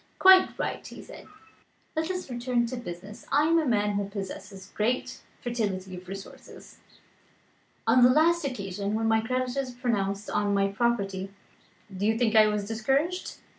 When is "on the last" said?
7.85-8.43